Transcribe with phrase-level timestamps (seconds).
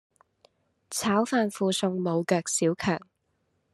[0.89, 2.99] 炒飯附送無腳小强